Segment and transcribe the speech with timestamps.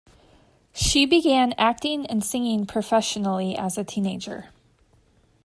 [0.73, 4.49] She began acting and singing professionally as a teenager.